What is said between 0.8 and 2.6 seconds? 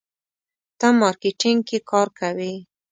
مارکیټینګ کې کار کوې.